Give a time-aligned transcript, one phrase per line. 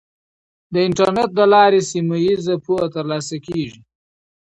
[0.73, 3.79] د انټرنیټ له لارې سیمه ییزه پوهه ترلاسه کیږي.